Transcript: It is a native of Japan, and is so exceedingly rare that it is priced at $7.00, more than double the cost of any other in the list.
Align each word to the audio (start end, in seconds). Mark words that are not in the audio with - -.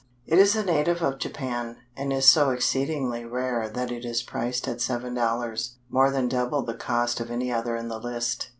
It 0.25 0.39
is 0.39 0.55
a 0.55 0.63
native 0.63 1.03
of 1.03 1.19
Japan, 1.19 1.77
and 1.95 2.11
is 2.11 2.25
so 2.27 2.49
exceedingly 2.49 3.23
rare 3.23 3.69
that 3.69 3.91
it 3.91 4.03
is 4.03 4.23
priced 4.23 4.67
at 4.67 4.77
$7.00, 4.77 5.73
more 5.91 6.09
than 6.09 6.27
double 6.27 6.63
the 6.63 6.73
cost 6.73 7.19
of 7.19 7.29
any 7.29 7.53
other 7.53 7.75
in 7.75 7.87
the 7.87 7.99
list. 7.99 8.49